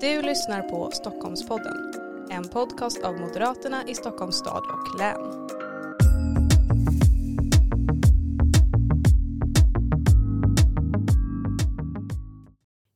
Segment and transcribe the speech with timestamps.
[0.00, 1.92] Du lyssnar på Stockholmspodden,
[2.30, 5.48] en podcast av Moderaterna i Stockholms stad och län.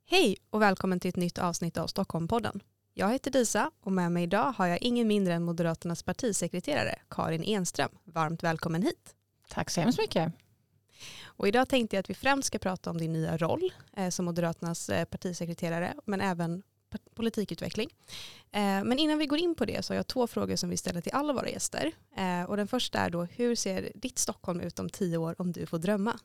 [0.06, 2.60] Hej och välkommen till ett nytt avsnitt av Stockholmpodden.
[2.94, 7.44] Jag heter Disa och med mig idag har jag ingen mindre än Moderaternas partisekreterare Karin
[7.44, 7.90] Enström.
[8.04, 9.14] Varmt välkommen hit.
[9.48, 10.32] Tack så hemskt mycket.
[11.24, 14.24] Och idag tänkte jag att vi främst ska prata om din nya roll eh, som
[14.24, 16.62] Moderaternas eh, partisekreterare men även
[17.14, 17.90] politikutveckling.
[18.52, 20.76] Eh, men innan vi går in på det så har jag två frågor som vi
[20.76, 21.92] ställer till alla våra gäster.
[22.16, 25.52] Eh, och den första är då, hur ser ditt Stockholm ut om tio år om
[25.52, 26.18] du får drömma?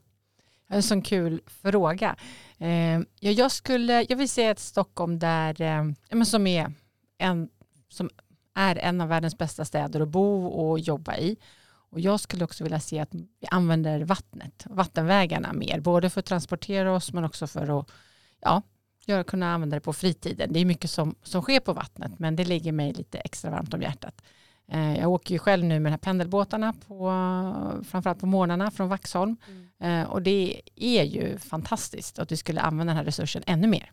[0.68, 2.16] En sån kul fråga.
[2.58, 6.74] Eh, jag, skulle, jag vill se ett Stockholm där, eh, som, är
[7.18, 7.50] en,
[7.90, 8.10] som
[8.56, 11.38] är en av världens bästa städer att bo och jobba i.
[11.92, 16.26] Och jag skulle också vilja se att vi använder vattnet, vattenvägarna mer, både för att
[16.26, 17.92] transportera oss men också för att
[18.42, 18.62] ja,
[19.14, 20.54] göra, kunna använda det på fritiden.
[20.54, 23.74] Det är mycket som, som sker på vattnet men det ligger mig lite extra varmt
[23.74, 24.22] om hjärtat.
[24.72, 27.10] Eh, jag åker ju själv nu med de här pendelbåtarna på,
[27.84, 29.38] framförallt på morgnarna från Vaxholm.
[29.80, 30.08] Mm.
[30.08, 33.92] Och det är ju fantastiskt att vi skulle använda den här resursen ännu mer.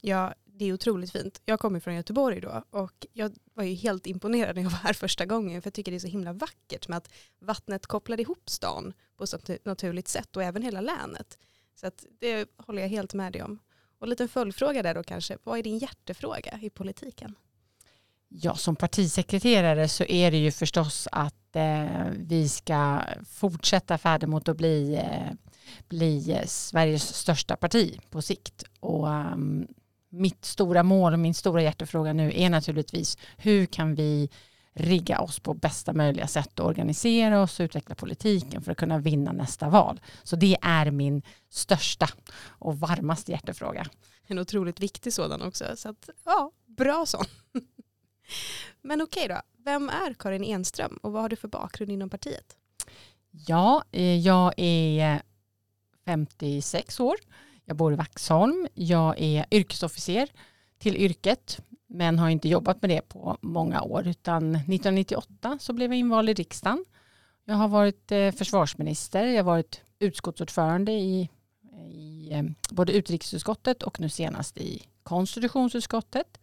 [0.00, 1.42] Ja, det är otroligt fint.
[1.44, 4.92] Jag kommer från Göteborg då och jag var ju helt imponerad när jag var här
[4.92, 8.50] första gången för jag tycker det är så himla vackert med att vattnet kopplar ihop
[8.50, 11.38] stan på ett naturligt sätt och även hela länet.
[11.74, 13.58] Så att det håller jag helt med dig om.
[13.98, 17.34] Och en liten följdfråga där då kanske, vad är din hjärtefråga i politiken?
[18.28, 24.48] Ja, som partisekreterare så är det ju förstås att eh, vi ska fortsätta färden mot
[24.48, 25.32] att bli, eh,
[25.88, 28.64] bli eh, Sveriges största parti på sikt.
[28.80, 29.36] Och eh,
[30.08, 34.30] mitt stora mål och min stora hjärtefråga nu är naturligtvis hur kan vi
[34.76, 38.98] rigga oss på bästa möjliga sätt och organisera oss och utveckla politiken för att kunna
[38.98, 40.00] vinna nästa val.
[40.22, 42.08] Så det är min största
[42.46, 43.86] och varmaste hjärtefråga.
[44.26, 45.64] En otroligt viktig sådan också.
[45.76, 47.24] Så att, ja, bra sån.
[48.82, 52.56] Men okej då, vem är Karin Enström och vad har du för bakgrund inom partiet?
[53.30, 55.22] Ja, eh, jag är
[56.04, 57.16] 56 år.
[57.64, 58.68] Jag bor i Vaxholm.
[58.74, 60.28] Jag är yrkesofficer
[60.78, 61.60] till yrket
[61.96, 66.28] men har inte jobbat med det på många år utan 1998 så blev jag invald
[66.28, 66.84] i riksdagen.
[67.44, 71.28] Jag har varit eh, försvarsminister, jag har varit utskottsordförande i,
[71.92, 76.38] i eh, både utrikesutskottet och nu senast i konstitutionsutskottet.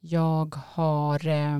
[0.00, 1.58] Jag har eh,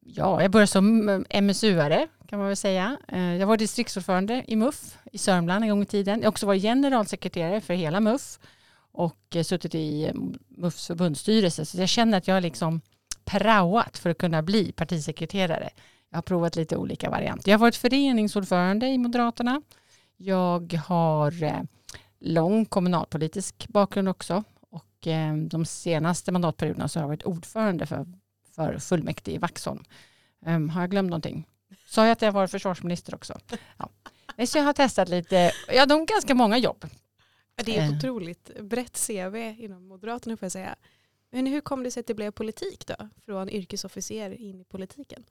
[0.00, 2.96] ja, jag började som MSU-are kan man väl säga.
[3.38, 6.18] Jag var distriktsordförande i MUF i Sörmland en gång i tiden.
[6.18, 8.38] Jag har också varit generalsekreterare för hela MUF
[8.96, 10.14] och eh, suttit i eh,
[10.48, 11.64] MUFs förbundsstyrelse.
[11.64, 12.80] Så jag känner att jag har liksom
[13.24, 15.70] praoat för att kunna bli partisekreterare.
[16.10, 17.50] Jag har provat lite olika varianter.
[17.50, 19.62] Jag har varit föreningsordförande i Moderaterna.
[20.16, 21.60] Jag har eh,
[22.20, 25.08] lång kommunalpolitisk bakgrund också och
[25.48, 28.06] de senaste mandatperioderna så har jag varit ordförande för,
[28.56, 29.84] för fullmäktige i Vaxholm.
[30.46, 31.46] Ehm, har jag glömt någonting?
[31.86, 33.38] Sa jag att jag var försvarsminister också?
[33.78, 33.88] Ja.
[34.46, 36.84] Så jag har testat lite, ja de ganska många jobb.
[37.64, 37.96] Det är ett eh.
[37.96, 40.76] otroligt brett CV inom Moderaterna får jag säga.
[41.30, 43.08] Men hur kom det sig att det blev politik då?
[43.24, 45.24] Från yrkesofficer in i politiken?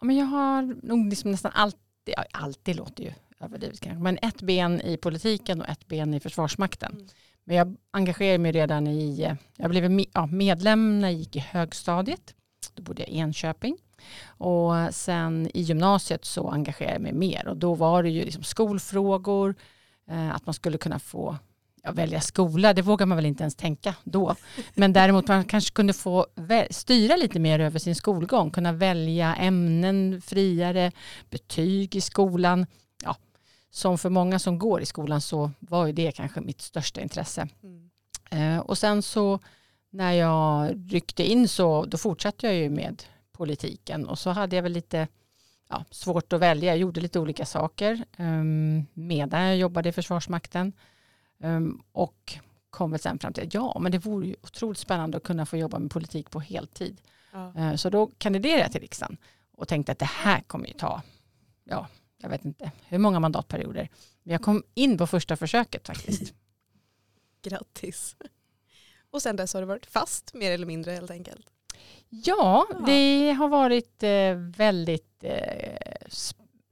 [0.00, 4.18] Ja, men jag har nog liksom nästan alltid, ja, alltid låter ju överdrivet kanske, men
[4.22, 6.92] ett ben i politiken och ett ben i Försvarsmakten.
[6.92, 7.08] Mm.
[7.44, 12.34] Men jag engagerade mig redan i, jag blev ja, medlem när jag gick i högstadiet.
[12.74, 13.76] Då bodde jag i Enköping.
[14.26, 18.42] Och sen i gymnasiet så engagerade jag mig mer och då var det ju liksom
[18.42, 19.54] skolfrågor,
[20.08, 21.36] eh, att man skulle kunna få
[21.82, 24.34] ja, välja skola, det vågar man väl inte ens tänka då.
[24.74, 26.26] Men däremot man kanske kunde få
[26.70, 30.92] styra lite mer över sin skolgång, kunna välja ämnen friare,
[31.30, 32.66] betyg i skolan.
[33.04, 33.16] Ja,
[33.70, 37.48] som för många som går i skolan så var ju det kanske mitt största intresse.
[37.62, 37.90] Mm.
[38.30, 39.38] Eh, och sen så
[39.90, 43.02] när jag ryckte in så då fortsatte jag ju med
[43.32, 45.08] politiken och så hade jag väl lite
[45.68, 46.72] ja, svårt att välja.
[46.72, 50.72] Jag gjorde lite olika saker um, medan jag jobbade i Försvarsmakten.
[51.42, 52.38] Um, och
[52.70, 55.46] kom väl sen fram till att ja, men det vore ju otroligt spännande att kunna
[55.46, 57.00] få jobba med politik på heltid.
[57.32, 57.52] Ja.
[57.56, 59.16] Uh, så då kandiderade jag till riksdagen
[59.52, 61.02] och tänkte att det här kommer ju ta,
[61.64, 61.86] ja,
[62.18, 63.88] jag vet inte hur många mandatperioder.
[64.22, 66.34] Men jag kom in på första försöket faktiskt.
[67.42, 68.16] Grattis.
[69.10, 71.46] Och sen dess har du varit fast mer eller mindre helt enkelt.
[72.08, 72.78] Ja, ja.
[72.86, 76.08] det har varit eh, väldigt eh,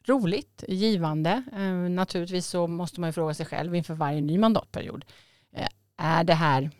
[0.08, 1.42] roligt, givande.
[1.52, 5.04] Eh, naturligtvis så måste man ju fråga sig själv inför varje ny mandatperiod.
[5.52, 6.70] Eh, är det här,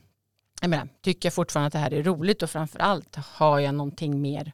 [0.60, 4.20] jag menar, tycker jag fortfarande att det här är roligt och framförallt har jag någonting
[4.20, 4.52] mer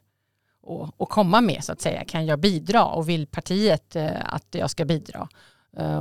[0.67, 2.05] att, att komma med så att säga.
[2.05, 5.27] Kan jag bidra och vill partiet eh, att jag ska bidra?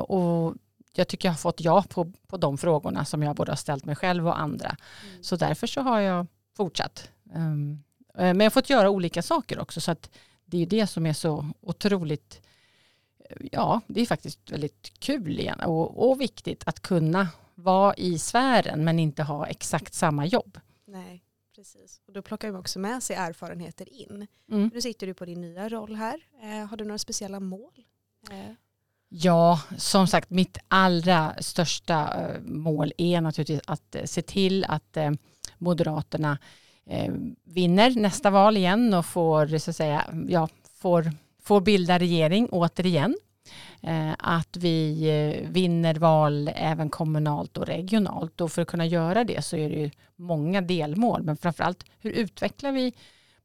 [0.06, 0.54] Och
[0.94, 3.84] jag tycker jag har fått ja på, på de frågorna som jag både har ställt
[3.84, 4.76] mig själv och andra.
[5.06, 5.22] Mm.
[5.22, 6.26] Så därför så har jag
[6.56, 7.08] fortsatt.
[7.34, 7.82] Um,
[8.14, 10.10] men jag har fått göra olika saker också så att
[10.44, 12.40] det är det som är så otroligt
[13.52, 18.84] ja, det är faktiskt väldigt kul igen och, och viktigt att kunna vara i sfären
[18.84, 20.60] men inte ha exakt samma jobb.
[20.86, 21.24] Nej,
[21.56, 22.00] precis.
[22.06, 24.26] Och då plockar man också med sig erfarenheter in.
[24.50, 24.70] Mm.
[24.74, 26.20] Nu sitter du på din nya roll här.
[26.42, 27.72] Eh, har du några speciella mål?
[28.30, 28.52] Eh.
[29.14, 34.96] Ja, som sagt, mitt allra största eh, mål är naturligtvis att eh, se till att
[34.96, 35.10] eh,
[35.58, 36.38] Moderaterna
[37.44, 41.10] vinner nästa val igen och får, så att säga, ja, får,
[41.42, 43.16] får bilda regering återigen.
[44.18, 49.56] Att vi vinner val även kommunalt och regionalt och för att kunna göra det så
[49.56, 52.92] är det ju många delmål men framförallt hur utvecklar vi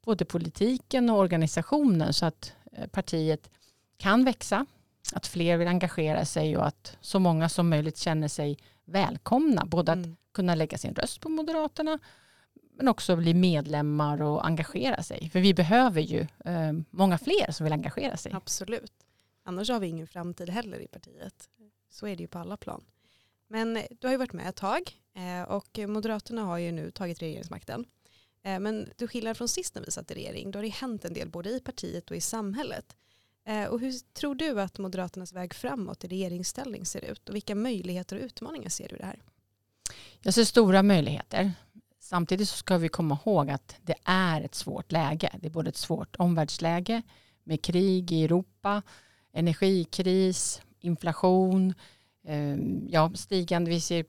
[0.04, 2.54] både politiken och organisationen så att
[2.92, 3.50] partiet
[3.98, 4.66] kan växa
[5.14, 9.66] att fler vill engagera sig och att så många som möjligt känner sig välkomna.
[9.66, 10.16] Både att mm.
[10.34, 12.00] kunna lägga sin röst på Moderaterna
[12.78, 15.30] men också bli medlemmar och engagera sig.
[15.30, 18.32] För vi behöver ju eh, många fler som vill engagera sig.
[18.36, 18.94] Absolut.
[19.44, 21.50] Annars har vi ingen framtid heller i partiet.
[21.90, 22.84] Så är det ju på alla plan.
[23.48, 24.82] Men du har ju varit med ett tag
[25.16, 27.86] eh, och Moderaterna har ju nu tagit regeringsmakten.
[28.44, 31.06] Eh, men du skiljer från sist när vi satt i regering, då har det hänt
[31.06, 32.96] en del både i partiet och i samhället.
[33.46, 37.30] Eh, och hur tror du att Moderaternas väg framåt i regeringsställning ser ut?
[37.30, 39.22] Och vilka möjligheter och utmaningar ser du i det här?
[40.22, 41.52] Jag ser stora möjligheter.
[42.00, 45.30] Samtidigt så ska vi komma ihåg att det är ett svårt läge.
[45.40, 47.02] Det är både ett svårt omvärldsläge
[47.44, 48.82] med krig i Europa,
[49.34, 51.74] energikris, inflation,
[52.28, 54.06] ehm, ja, stigande, vi ser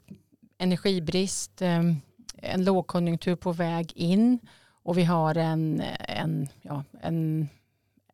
[0.59, 1.97] energibrist, ehm,
[2.37, 4.39] en lågkonjunktur på väg in
[4.83, 7.49] och vi har en, en, ja, en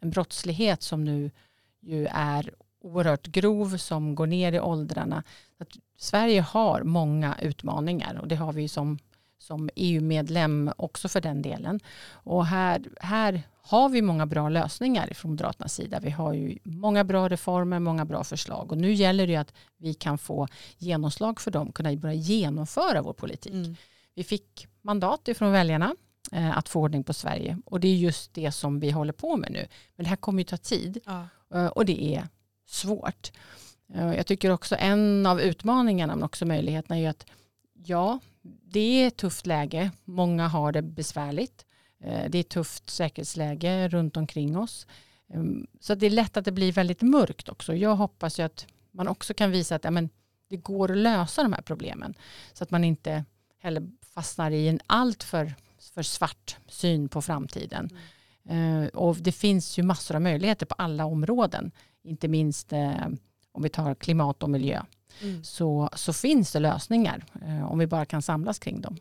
[0.05, 1.31] en brottslighet som nu
[1.81, 2.51] ju är
[2.81, 5.23] oerhört grov som går ner i åldrarna.
[5.59, 5.69] Att
[5.99, 8.99] Sverige har många utmaningar och det har vi som,
[9.39, 11.81] som EU-medlem också för den delen.
[12.11, 16.01] Och här, här har vi många bra lösningar från Moderaternas sida.
[16.01, 19.95] Vi har ju många bra reformer, många bra förslag och nu gäller det att vi
[19.95, 20.49] kan få
[20.79, 23.53] genomslag för dem, kunna börja genomföra vår politik.
[23.53, 23.77] Mm.
[24.15, 25.95] Vi fick mandat ifrån väljarna
[26.33, 27.59] Eh, att få ordning på Sverige.
[27.65, 29.67] Och det är just det som vi håller på med nu.
[29.97, 31.29] Men det här kommer ju ta tid ja.
[31.55, 32.29] Eh, och det är
[32.67, 33.33] svårt.
[33.95, 37.27] Eh, jag tycker också en av utmaningarna men också möjligheterna är ju att
[37.73, 39.91] ja, det är ett tufft läge.
[40.05, 41.65] Många har det besvärligt.
[42.01, 44.87] Eh, det är ett tufft säkerhetsläge runt omkring oss.
[45.29, 47.75] Ehm, så det är lätt att det blir väldigt mörkt också.
[47.75, 50.09] Jag hoppas ju att man också kan visa att ja, men
[50.49, 52.15] det går att lösa de här problemen.
[52.53, 53.25] Så att man inte
[53.59, 55.55] heller fastnar i en alltför
[55.95, 57.91] för svart syn på framtiden.
[58.49, 58.89] Mm.
[58.89, 61.71] och det finns ju massor av möjligheter på alla områden.
[62.03, 63.07] Inte minst eh,
[63.53, 64.83] om vi tar klimat och miljö.
[65.23, 65.45] Mm.
[65.45, 68.97] Så, så finns det lösningar eh, om vi bara kan samlas kring dem.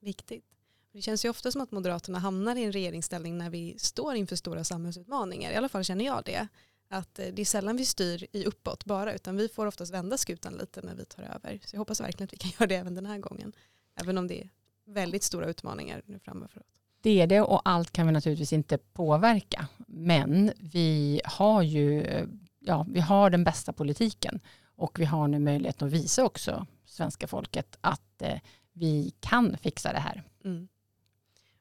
[0.00, 0.44] Viktigt.
[0.92, 4.36] Det känns ju ofta som att Moderaterna hamnar i en regeringsställning när vi står inför
[4.36, 5.52] stora samhällsutmaningar.
[5.52, 6.48] I alla fall känner jag det.
[6.88, 10.54] Att det är sällan vi styr i uppåt bara utan vi får oftast vända skutan
[10.54, 11.60] lite när vi tar över.
[11.64, 13.52] Så jag hoppas verkligen att vi kan göra det även den här gången.
[14.00, 14.50] Även om det är
[14.86, 16.66] väldigt stora utmaningar nu framför oss.
[17.00, 19.68] Det är det och allt kan vi naturligtvis inte påverka.
[19.86, 22.04] Men vi har ju
[22.64, 24.40] ja, vi har den bästa politiken
[24.76, 28.38] och vi har nu möjlighet att visa också svenska folket att eh,
[28.72, 30.22] vi kan fixa det här.
[30.44, 30.68] Mm.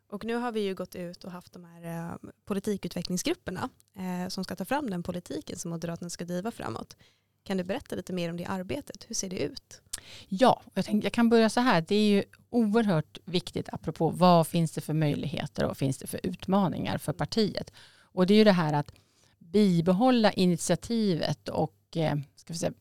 [0.09, 4.43] Och nu har vi ju gått ut och haft de här eh, politikutvecklingsgrupperna eh, som
[4.43, 6.97] ska ta fram den politiken som Moderaterna ska driva framåt.
[7.43, 9.05] Kan du berätta lite mer om det arbetet?
[9.07, 9.81] Hur ser det ut?
[10.27, 11.85] Ja, jag, tänkte, jag kan börja så här.
[11.87, 16.19] Det är ju oerhört viktigt apropå vad finns det för möjligheter och finns det för
[16.23, 17.73] utmaningar för partiet.
[17.99, 18.93] Och det är ju det här att
[19.39, 22.73] bibehålla initiativet och eh, ska vi säga,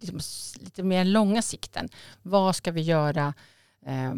[0.00, 0.20] liksom,
[0.64, 1.88] lite mer långa sikten.
[2.22, 3.34] Vad ska vi göra
[3.86, 4.14] eh,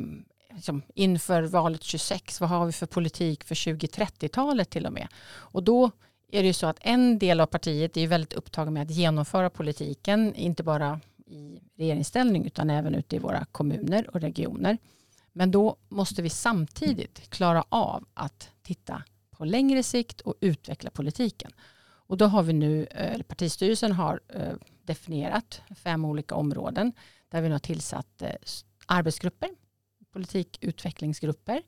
[0.54, 2.40] liksom, inför valet 26?
[2.40, 5.08] Vad har vi för politik för 2030-talet till och med?
[5.28, 5.90] Och då
[6.32, 9.50] är det ju så att en del av partiet är väldigt upptagen med att genomföra
[9.50, 14.78] politiken, inte bara i regeringsställning utan även ute i våra kommuner och regioner.
[15.32, 21.50] Men då måste vi samtidigt klara av att titta på längre sikt och utveckla politiken.
[21.80, 24.52] Och då har vi nu, eh, eller partistyrelsen har eh,
[24.88, 26.92] definierat fem olika områden
[27.28, 28.30] där vi nu har tillsatt eh,
[28.86, 29.50] arbetsgrupper,
[30.12, 31.62] politikutvecklingsgrupper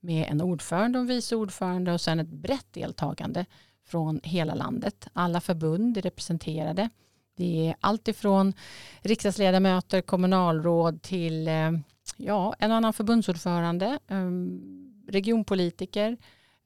[0.00, 3.46] med en ordförande och en vice ordförande och sen ett brett deltagande
[3.84, 5.08] från hela landet.
[5.12, 6.90] Alla förbund är representerade.
[7.36, 8.52] Det är allt ifrån
[9.00, 11.72] riksdagsledamöter, kommunalråd till eh,
[12.16, 16.16] ja, en annan förbundsordförande, ehm, regionpolitiker,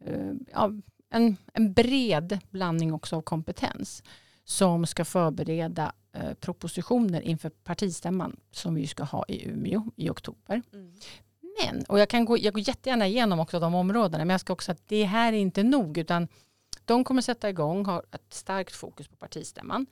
[0.05, 0.71] ehm, ja,
[1.11, 4.03] en, en bred blandning också av kompetens
[4.45, 10.63] som ska förbereda eh, propositioner inför partistämman som vi ska ha i Umeå i oktober.
[10.73, 10.93] Mm.
[11.65, 14.53] Men, och jag, kan gå, jag går jättegärna igenom också de områdena, men jag ska
[14.53, 16.29] också att det här är inte nog, utan
[16.85, 19.87] de kommer sätta igång, har ett starkt fokus på partistämman.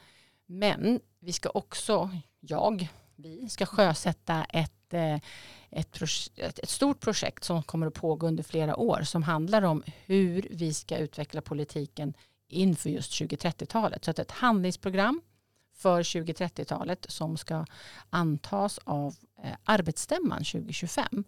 [0.46, 2.10] Men vi ska också,
[2.40, 5.14] jag, vi ska sjösätta ett, eh,
[5.70, 6.02] ett,
[6.36, 10.48] ett, ett, stort projekt som kommer att pågå under flera år som handlar om hur
[10.50, 12.14] vi ska utveckla politiken
[12.48, 14.04] inför just 2030-talet.
[14.04, 15.20] Så att ett handlingsprogram
[15.78, 17.64] för 2030-talet som ska
[18.10, 21.24] antas av eh, arbetsstämman 2025.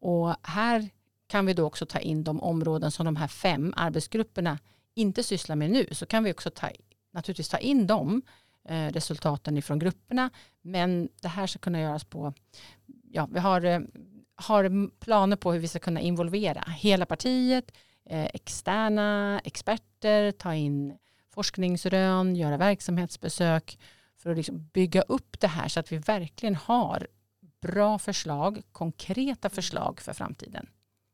[0.00, 0.90] Och här
[1.26, 4.58] kan vi då också ta in de områden som de här fem arbetsgrupperna
[4.94, 5.86] inte sysslar med nu.
[5.92, 6.68] Så kan vi också ta,
[7.12, 8.22] naturligtvis ta in de
[8.68, 10.30] eh, resultaten ifrån grupperna.
[10.62, 12.32] Men det här ska kunna göras på,
[13.10, 13.80] ja vi har, eh,
[14.36, 17.72] har planer på hur vi ska kunna involvera hela partiet,
[18.10, 20.98] eh, externa experter, ta in
[21.34, 23.78] forskningsrön, göra verksamhetsbesök
[24.16, 27.06] för att liksom bygga upp det här så att vi verkligen har
[27.60, 30.66] bra förslag, konkreta förslag för framtiden.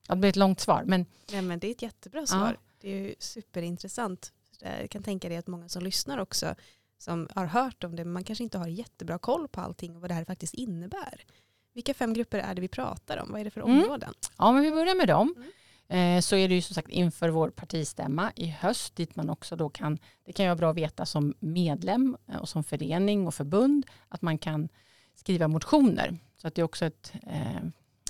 [0.09, 0.85] Det blir ett långt svar.
[0.87, 2.57] Men, ja, men det är ett jättebra svar.
[2.61, 2.73] Ja.
[2.81, 4.33] Det är superintressant.
[4.61, 6.55] Jag kan tänka dig att många som lyssnar också
[6.99, 10.01] som har hört om det, men man kanske inte har jättebra koll på allting och
[10.01, 11.25] vad det här faktiskt innebär.
[11.73, 13.33] Vilka fem grupper är det vi pratar om?
[13.33, 13.79] Vad är det för mm.
[13.79, 14.15] områden?
[14.39, 15.35] Ja, men vi börjar med dem.
[15.37, 15.51] Mm.
[15.91, 19.57] Eh, så är det ju som sagt inför vår partistämma i höst dit man också
[19.57, 23.27] då kan, det kan ju vara bra att veta som medlem eh, och som förening
[23.27, 24.69] och förbund att man kan
[25.15, 26.19] skriva motioner.
[26.37, 27.63] Så att det är också ett, eh,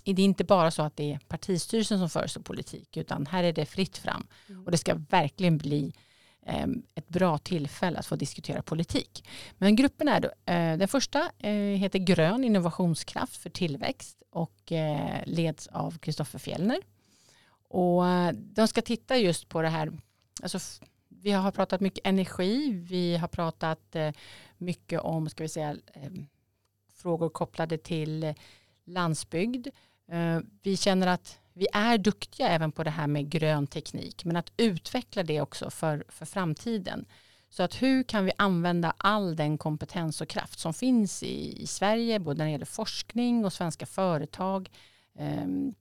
[0.04, 3.52] det är inte bara så att det är partistyrelsen som föreslår politik utan här är
[3.52, 4.64] det fritt fram mm.
[4.64, 5.92] och det ska verkligen bli
[6.46, 9.28] Ehm, ett bra tillfälle att få diskutera politik.
[9.58, 11.30] Men gruppen är då, den första
[11.78, 14.72] heter Grön innovationskraft för tillväxt och
[15.24, 16.78] leds av Kristoffer Fjellner.
[17.70, 19.92] Och eh, de ska titta just på det här,
[20.42, 20.58] alltså
[21.08, 24.12] vi har pratat mycket energi, vi har pratat eh,
[24.58, 26.10] mycket om, ska vi säga, eh,
[26.94, 28.34] frågor kopplade till
[28.84, 29.68] landsbygd.
[30.62, 34.52] Vi känner att vi är duktiga även på det här med grön teknik, men att
[34.56, 37.06] utveckla det också för, för framtiden.
[37.50, 41.66] Så att hur kan vi använda all den kompetens och kraft som finns i, i
[41.66, 44.70] Sverige, både när det gäller forskning och svenska företag.
[45.18, 45.74] Um,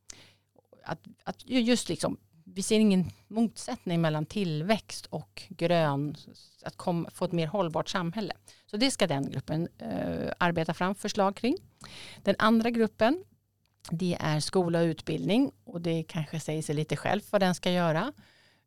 [0.91, 6.15] att, att just liksom, vi ser ingen motsättning mellan tillväxt och grön,
[6.63, 8.33] att kom, få ett mer hållbart samhälle.
[8.65, 11.57] Så det ska den gruppen eh, arbeta fram förslag kring.
[12.23, 13.23] Den andra gruppen
[13.91, 17.71] det är skola och utbildning och det kanske säger sig lite själv vad den ska
[17.71, 18.13] göra.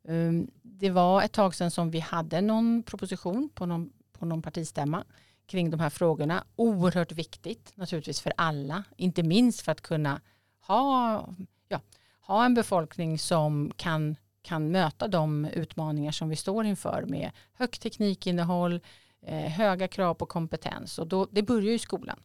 [0.07, 4.41] Um, det var ett tag sedan som vi hade någon proposition på någon, på någon
[4.41, 5.03] partistämma
[5.45, 6.43] kring de här frågorna.
[6.55, 10.21] Oerhört viktigt naturligtvis för alla, inte minst för att kunna
[10.67, 11.27] ha,
[11.67, 11.81] ja,
[12.25, 17.81] ha en befolkning som kan, kan möta de utmaningar som vi står inför med högt
[17.81, 18.81] teknikinnehåll,
[19.21, 22.19] eh, höga krav på kompetens och då, det börjar ju i skolan.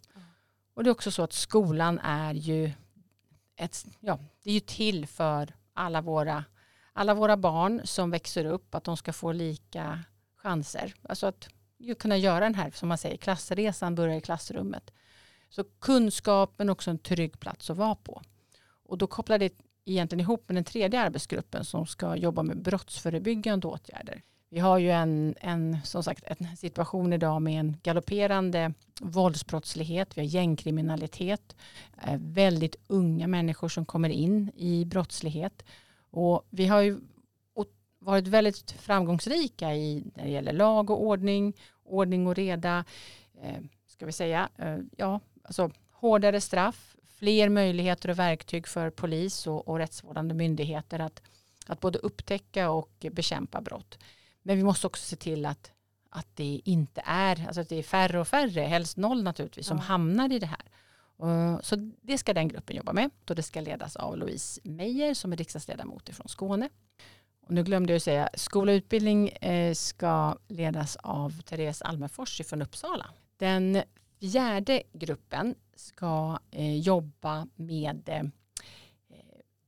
[0.74, 2.72] Och det är också så att skolan är ju
[3.56, 6.44] ett, ja, det är ju till för alla våra,
[6.92, 10.04] alla våra barn som växer upp, att de ska få lika
[10.36, 10.94] chanser.
[11.02, 11.48] Alltså att
[11.98, 14.90] kunna göra den här, som man säger, klassresan börjar i klassrummet.
[15.48, 18.22] Så kunskap men också en trygg plats att vara på.
[18.84, 19.52] Och då kopplar det
[19.92, 24.22] egentligen ihop med den tredje arbetsgruppen som ska jobba med brottsförebyggande åtgärder.
[24.50, 30.20] Vi har ju en, en, som sagt, en situation idag med en galopperande våldsbrottslighet, vi
[30.20, 31.56] har gängkriminalitet,
[32.06, 35.64] eh, väldigt unga människor som kommer in i brottslighet.
[36.10, 37.00] Och vi har ju
[37.98, 42.84] varit väldigt framgångsrika i när det gäller lag och ordning, ordning och reda,
[43.42, 49.46] eh, ska vi säga, eh, ja, alltså hårdare straff, fler möjligheter och verktyg för polis
[49.46, 51.22] och, och rättsvårdande myndigheter att,
[51.66, 53.98] att både upptäcka och bekämpa brott.
[54.42, 55.72] Men vi måste också se till att,
[56.10, 59.78] att det inte är, alltså att det är färre och färre, helst noll naturligtvis, som
[59.78, 60.62] hamnar i det här.
[61.62, 63.10] Så det ska den gruppen jobba med.
[63.28, 66.68] Och det ska ledas av Louise Meijer som är riksdagsledamot från Skåne.
[67.46, 72.62] Och nu glömde jag säga, skola och utbildning eh, ska ledas av Therese Almenfors från
[72.62, 73.06] Uppsala.
[73.36, 73.82] Den
[74.20, 78.24] fjärde gruppen ska eh, jobba med eh,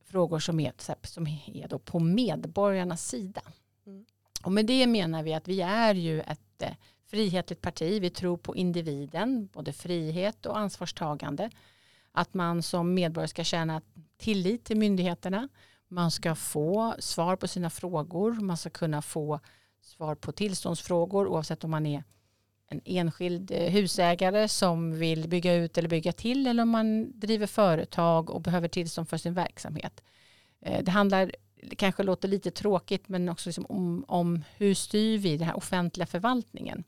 [0.04, 0.72] frågor som är,
[1.06, 3.42] som är då på medborgarnas sida.
[3.86, 4.04] Mm.
[4.42, 6.70] Och med det menar vi att vi är ju ett eh,
[7.06, 8.02] frihetligt parti.
[8.02, 11.50] Vi tror på individen, både frihet och ansvarstagande.
[12.12, 13.82] Att man som medborgare ska känna
[14.16, 15.48] tillit till myndigheterna.
[15.88, 18.32] Man ska få svar på sina frågor.
[18.32, 19.40] Man ska kunna få
[19.80, 22.04] svar på tillståndsfrågor oavsett om man är
[22.70, 27.46] en enskild eh, husägare som vill bygga ut eller bygga till eller om man driver
[27.46, 30.02] företag och behöver tillstånd för sin verksamhet.
[30.60, 35.18] Eh, det handlar det kanske låter lite tråkigt men också liksom om, om hur styr
[35.18, 36.84] vi den här offentliga förvaltningen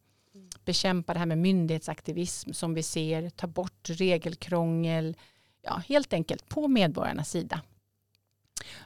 [0.55, 5.17] att bekämpa det här med myndighetsaktivism som vi ser, ta bort regelkrångel,
[5.63, 7.61] ja, helt enkelt på medborgarnas sida.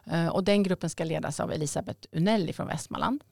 [0.04, 3.24] Eh, och den gruppen ska ledas av Elisabeth Unelli från Västmanland.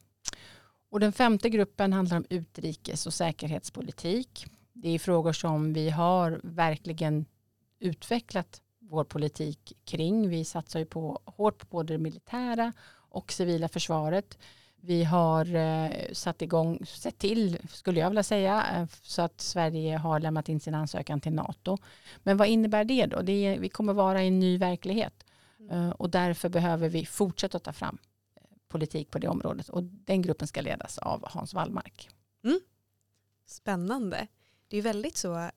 [0.95, 4.45] Och den femte gruppen handlar om utrikes och säkerhetspolitik.
[4.73, 7.25] Det är frågor som vi har verkligen
[7.79, 10.29] utvecklat vår politik kring.
[10.29, 14.37] Vi satsar ju på, hårt på både det militära och civila försvaret.
[14.75, 19.97] Vi har eh, satt igång, sett till, skulle jag vilja säga, eh, så att Sverige
[19.97, 21.77] har lämnat in sin ansökan till NATO.
[22.23, 23.21] Men vad innebär det då?
[23.21, 25.25] Det är, vi kommer vara i en ny verklighet
[25.59, 25.71] mm.
[25.71, 27.97] eh, och därför behöver vi fortsätta ta fram
[28.75, 32.09] politik på det området och den gruppen ska ledas av Hans Wallmark.
[32.43, 32.59] Mm.
[33.45, 34.27] Spännande.
[34.67, 35.49] Det är väldigt så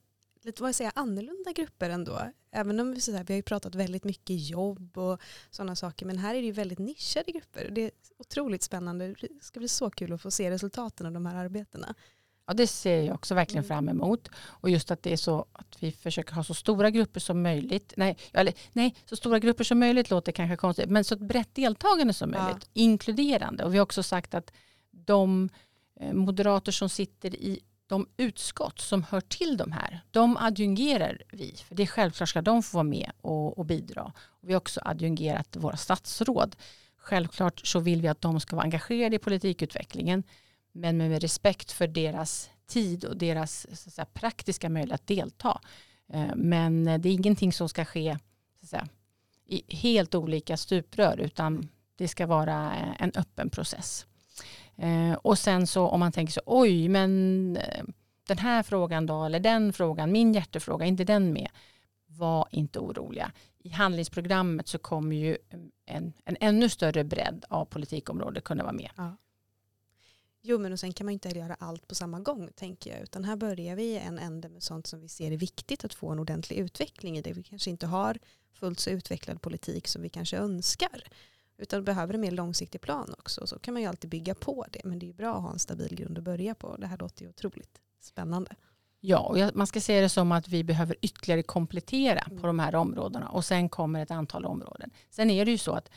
[0.42, 2.32] lite vad jag säger, annorlunda grupper ändå.
[2.50, 5.20] Även om vi, så här, vi har ju pratat väldigt mycket jobb och
[5.50, 6.06] sådana saker.
[6.06, 7.70] Men här är det ju väldigt nischade grupper.
[7.70, 9.14] Det är otroligt spännande.
[9.20, 11.94] Det ska bli så kul att få se resultaten av de här arbetena.
[12.48, 13.68] Ja, det ser jag också verkligen mm.
[13.68, 14.28] fram emot.
[14.36, 17.92] Och just att det är så att vi försöker ha så stora grupper som möjligt.
[17.96, 20.90] Nej, eller, nej så stora grupper som möjligt låter kanske konstigt.
[20.90, 22.68] Men så ett brett deltagande som möjligt.
[22.72, 22.82] Ja.
[22.82, 23.64] Inkluderande.
[23.64, 24.52] Och vi har också sagt att
[24.90, 25.48] de
[26.00, 31.56] eh, moderater som sitter i de utskott som hör till de här, de adjungerar vi.
[31.68, 34.12] För det är självklart ska de få vara med och, och bidra.
[34.26, 36.56] Och vi har också adjungerat våra statsråd.
[36.96, 40.22] Självklart så vill vi att de ska vara engagerade i politikutvecklingen
[40.78, 45.60] men med respekt för deras tid och deras säga, praktiska möjlighet att delta.
[46.12, 48.18] Eh, men det är ingenting som ska ske
[48.62, 48.88] säga,
[49.46, 54.06] i helt olika stuprör utan det ska vara eh, en öppen process.
[54.76, 57.58] Eh, och sen så om man tänker så, oj, men
[58.26, 61.48] den här frågan då, eller den frågan, min hjärtefråga, inte den med?
[62.06, 63.32] Var inte oroliga.
[63.58, 68.72] I handlingsprogrammet så kommer ju mm, en, en ännu större bredd av politikområde kunna vara
[68.72, 68.90] med.
[68.96, 69.16] Ja.
[70.50, 73.02] Jo men och sen kan man inte göra allt på samma gång tänker jag.
[73.02, 75.94] Utan här börjar vi i en ände med sånt som vi ser är viktigt att
[75.94, 77.22] få en ordentlig utveckling i.
[77.22, 78.18] Det vi kanske inte har
[78.52, 81.02] fullt så utvecklad politik som vi kanske önskar.
[81.58, 83.46] Utan behöver en mer långsiktig plan också.
[83.46, 84.80] Så kan man ju alltid bygga på det.
[84.84, 86.76] Men det är bra att ha en stabil grund att börja på.
[86.76, 88.54] Det här låter ju otroligt spännande.
[89.00, 92.40] Ja, och man ska se det som att vi behöver ytterligare komplettera mm.
[92.40, 93.28] på de här områdena.
[93.28, 94.90] Och sen kommer ett antal områden.
[95.10, 95.90] Sen är det ju så att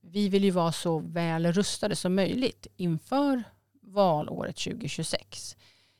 [0.00, 3.42] vi vill ju vara så väl rustade som möjligt inför
[3.86, 5.56] valåret 2026.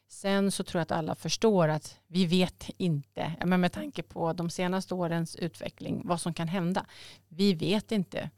[0.09, 4.33] Sen så tror jag att alla förstår att vi vet inte, men med tanke på
[4.33, 6.87] de senaste årens utveckling, vad som kan hända.
[7.29, 8.31] Vi vet inte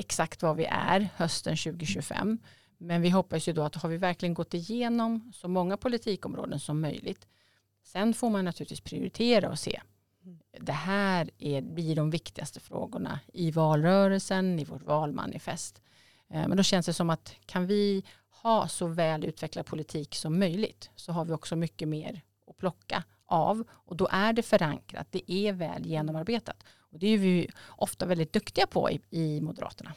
[0.00, 2.38] exakt var vi är hösten 2025.
[2.78, 6.80] Men vi hoppas ju då att har vi verkligen gått igenom så många politikområden som
[6.80, 7.28] möjligt.
[7.82, 9.80] Sen får man naturligtvis prioritera och se.
[10.60, 15.82] Det här är, blir de viktigaste frågorna i valrörelsen, i vårt valmanifest.
[16.30, 18.04] Eh, men då känns det som att kan vi
[18.42, 23.04] ha så väl utvecklad politik som möjligt så har vi också mycket mer att plocka
[23.26, 26.64] av och då är det förankrat, det är väl genomarbetat.
[26.78, 29.94] Och det är vi ofta väldigt duktiga på i, i Moderaterna.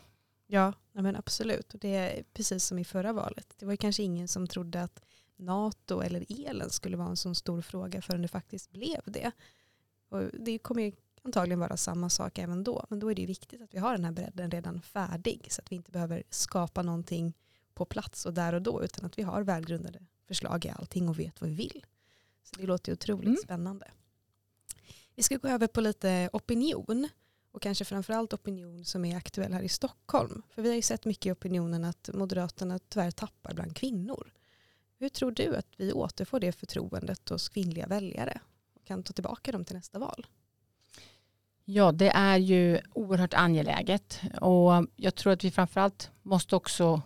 [0.47, 1.73] Ja, men absolut.
[1.73, 3.53] Och det är precis som i förra valet.
[3.57, 5.01] Det var kanske ingen som trodde att
[5.35, 9.31] NATO eller elen skulle vara en så stor fråga förrän det faktiskt blev det.
[10.09, 12.85] Och det kommer antagligen vara samma sak även då.
[12.89, 15.71] Men då är det viktigt att vi har den här bredden redan färdig så att
[15.71, 17.33] vi inte behöver skapa någonting
[17.73, 21.19] på plats och där och då utan att vi har välgrundade förslag i allting och
[21.19, 21.85] vet vad vi vill.
[22.43, 23.39] Så det låter otroligt mm.
[23.43, 23.91] spännande.
[25.15, 27.09] Vi ska gå över på lite opinion
[27.51, 30.41] och kanske framförallt opinion som är aktuell här i Stockholm.
[30.49, 34.33] För vi har ju sett mycket i opinionen att Moderaterna tyvärr tappar bland kvinnor.
[34.99, 38.41] Hur tror du att vi återfår det förtroendet hos kvinnliga väljare
[38.75, 40.27] och kan ta tillbaka dem till nästa val?
[41.65, 47.01] Ja, det är ju oerhört angeläget och jag tror att vi framförallt måste också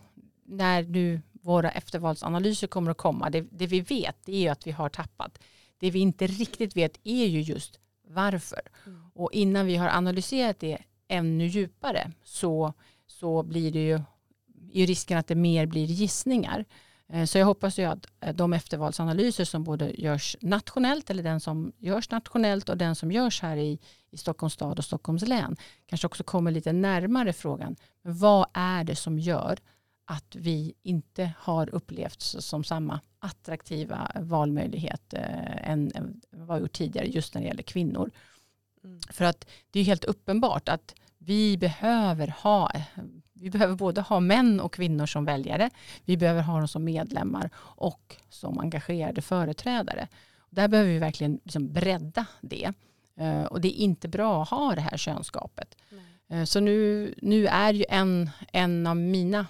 [0.48, 4.90] när nu våra eftervalsanalyser kommer att komma, det, det vi vet är att vi har
[4.90, 5.40] tappat.
[5.78, 8.62] Det vi inte riktigt vet är ju just varför.
[8.86, 9.10] Mm.
[9.14, 12.74] Och innan vi har analyserat det ännu djupare så,
[13.08, 14.02] så blir det ju,
[14.74, 16.66] är risken att det mer blir gissningar.
[17.10, 21.40] Eh, så jag hoppas ju att eh, de eftervalsanalyser som både görs nationellt eller den
[21.40, 23.80] som görs nationellt och den som görs här i,
[24.12, 25.56] i Stockholms stad och Stockholms län
[25.86, 27.76] kanske också kommer lite närmare frågan.
[28.02, 29.60] Vad är det som gör
[30.10, 36.72] att vi inte har upplevts som samma attraktiva valmöjlighet eh, än, än vad vi gjort
[36.74, 38.12] tidigare just när det gäller kvinnor.
[38.84, 39.00] Mm.
[39.10, 42.72] För att det är helt uppenbart att vi behöver ha
[43.34, 45.70] vi behöver både ha män och kvinnor som väljare.
[46.06, 50.08] Vi behöver ha dem som medlemmar och som engagerade företrädare.
[50.50, 52.74] Där behöver vi verkligen liksom bredda det.
[53.22, 55.76] Uh, och det är inte bra att ha det här könskapet.
[56.34, 59.48] Uh, så nu, nu är ju en, en av mina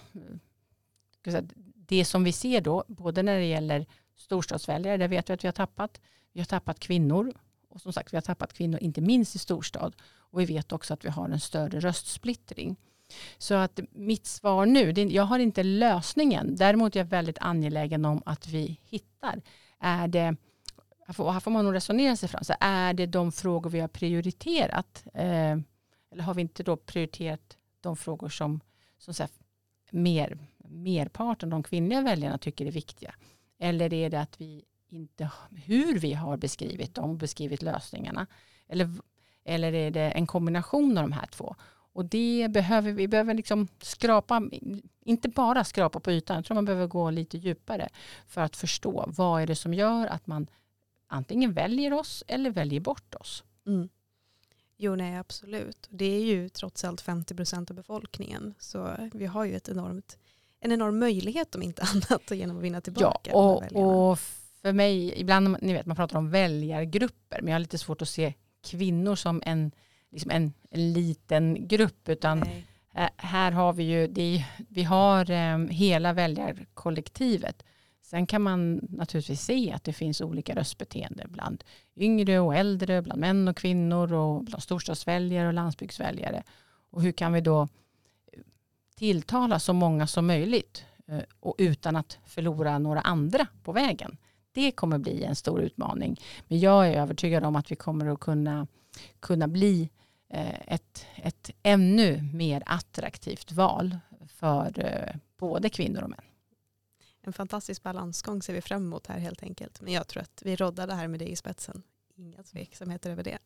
[1.76, 3.86] det som vi ser då, både när det gäller
[4.16, 6.02] storstadsväljare, där vet vi att vi har tappat.
[6.34, 7.34] Vi har tappat kvinnor
[7.70, 9.96] och som sagt vi har tappat kvinnor inte minst i storstad.
[10.16, 12.76] Och vi vet också att vi har en större röstsplittring.
[13.38, 16.56] Så att mitt svar nu, det, jag har inte lösningen.
[16.56, 19.42] Däremot är jag väldigt angelägen om att vi hittar.
[19.80, 20.36] Är det,
[21.08, 22.44] här får man nog resonera sig fram.
[22.44, 25.04] Så är det de frågor vi har prioriterat?
[25.14, 25.58] Eh,
[26.12, 28.60] eller har vi inte då prioriterat de frågor som,
[28.98, 29.30] som så här,
[29.92, 30.38] mer,
[30.70, 33.16] merparten, de kvinnliga väljarna tycker är viktiga?
[33.60, 35.32] Eller är det att vi inte,
[35.66, 38.28] hur vi har beskrivit dem, och beskrivit lösningarna?
[38.68, 38.90] Eller,
[39.46, 41.56] eller är det en kombination av de här två?
[41.94, 44.50] Och det behöver vi behöver liksom skrapa,
[45.06, 47.90] inte bara skrapa på ytan, jag tror man behöver gå lite djupare
[48.28, 50.48] för att förstå vad är det som gör att man
[51.08, 53.44] antingen väljer oss eller väljer bort oss.
[53.68, 53.90] Mm.
[54.78, 55.88] Jo, nej absolut.
[55.90, 58.54] Det är ju trots allt 50 procent av befolkningen.
[58.60, 60.18] Så vi har ju ett enormt,
[60.68, 63.32] en enorm möjlighet om inte annat genom att vinna tillbaka.
[63.34, 64.20] Ja, och, och
[64.62, 68.10] för mig, ibland, ni vet man pratar om väljargrupper, men jag har lite svårt att
[68.10, 69.72] se kvinnor som en,
[70.12, 72.66] liksom en, en liten grupp, utan nej.
[73.18, 77.64] här har vi ju, det, vi har um, hela väljarkollektivet
[78.10, 81.64] Sen kan man naturligtvis se att det finns olika röstbeteende bland
[81.96, 86.44] yngre och äldre, bland män och kvinnor och bland storstadsväljare och landsbygdsväljare.
[86.90, 87.68] Och hur kan vi då
[88.98, 94.18] tilltala så många som möjligt eh, och utan att förlora några andra på vägen.
[94.52, 96.20] Det kommer bli en stor utmaning.
[96.48, 98.68] Men jag är övertygad om att vi kommer att kunna,
[99.20, 99.90] kunna bli
[100.30, 106.22] eh, ett, ett ännu mer attraktivt val för eh, både kvinnor och män
[107.28, 109.82] en fantastisk balansgång ser vi fram emot här helt enkelt.
[109.82, 111.84] Men jag tror att vi roddar det här med dig i spetsen.
[112.16, 113.38] Inga tveksamheter över det.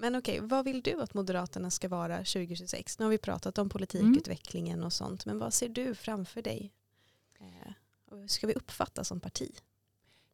[0.00, 2.98] Men okej, vad vill du att Moderaterna ska vara 2026?
[2.98, 4.86] Nu har vi pratat om politikutvecklingen mm.
[4.86, 6.72] och sånt, men vad ser du framför dig?
[7.40, 7.72] Eh,
[8.10, 9.50] hur ska vi uppfattas som parti?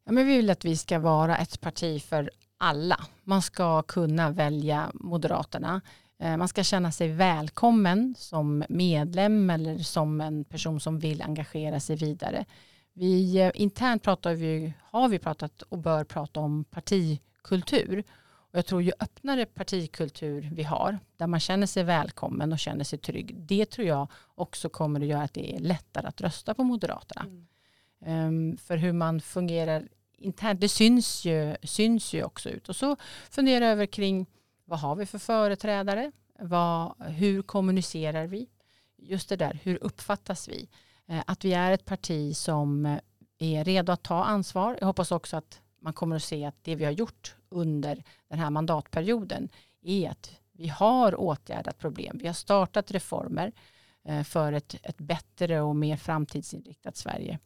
[0.05, 3.07] Ja, men vi vill att vi ska vara ett parti för alla.
[3.25, 5.81] Man ska kunna välja Moderaterna.
[6.19, 11.81] Eh, man ska känna sig välkommen som medlem eller som en person som vill engagera
[11.81, 12.45] sig vidare.
[12.93, 18.05] Vi, eh, internt pratar vi, har vi pratat och bör prata om partikultur.
[18.51, 22.85] Och jag tror ju öppnare partikultur vi har, där man känner sig välkommen och känner
[22.85, 26.55] sig trygg, det tror jag också kommer att göra att det är lättare att rösta
[26.55, 27.27] på Moderaterna.
[27.27, 27.47] Mm.
[28.51, 32.69] Um, för hur man fungerar internt, det syns ju, syns ju också ut.
[32.69, 32.97] Och så
[33.31, 34.27] fundera över kring
[34.65, 36.13] vad har vi för företrädare?
[36.39, 38.49] Vad, hur kommunicerar vi?
[38.97, 40.69] Just det där, hur uppfattas vi?
[41.07, 42.99] Eh, att vi är ett parti som eh,
[43.39, 44.77] är redo att ta ansvar.
[44.81, 48.39] Jag hoppas också att man kommer att se att det vi har gjort under den
[48.39, 49.49] här mandatperioden
[49.83, 52.19] är att vi har åtgärdat problem.
[52.19, 53.53] Vi har startat reformer
[54.05, 57.39] eh, för ett, ett bättre och mer framtidsinriktat Sverige.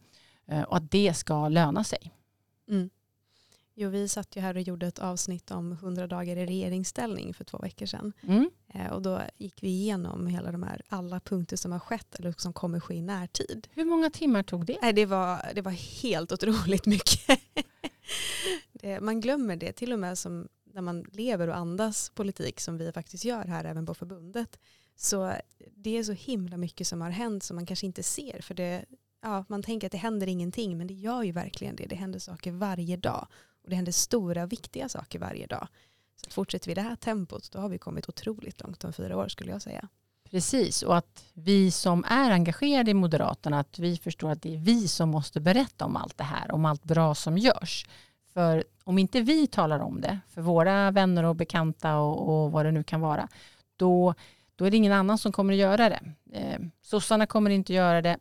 [0.67, 2.11] Och att det ska löna sig.
[2.69, 2.89] Mm.
[3.73, 7.43] Jo, vi satt ju här och gjorde ett avsnitt om 100 dagar i regeringsställning för
[7.43, 8.13] två veckor sedan.
[8.21, 8.49] Mm.
[8.73, 12.33] Eh, och då gick vi igenom hela de här, alla punkter som har skett eller
[12.37, 13.67] som kommer ske i närtid.
[13.71, 14.77] Hur många timmar tog det?
[14.83, 17.39] Eh, det, var, det var helt otroligt mycket.
[18.73, 22.59] det, eh, man glömmer det, till och med som när man lever och andas politik
[22.59, 24.59] som vi faktiskt gör här även på förbundet.
[24.95, 25.33] Så
[25.75, 28.41] det är så himla mycket som har hänt som man kanske inte ser.
[28.41, 28.85] För det,
[29.21, 31.85] ja, man tänker att det händer ingenting men det gör ju verkligen det.
[31.85, 33.27] Det händer saker varje dag.
[33.63, 35.67] Och det händer stora viktiga saker varje dag.
[36.15, 39.27] Så fortsätter vi det här tempot då har vi kommit otroligt långt om fyra år
[39.27, 39.87] skulle jag säga.
[40.31, 44.57] Precis, och att vi som är engagerade i Moderaterna, att vi förstår att det är
[44.57, 47.85] vi som måste berätta om allt det här, om allt bra som görs.
[48.33, 52.65] För om inte vi talar om det för våra vänner och bekanta och, och vad
[52.65, 53.27] det nu kan vara,
[53.75, 54.13] då,
[54.55, 56.01] då är det ingen annan som kommer att göra det.
[56.33, 58.17] Eh, sossarna kommer inte göra det,